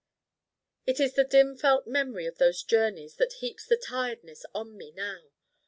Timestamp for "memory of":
1.85-2.39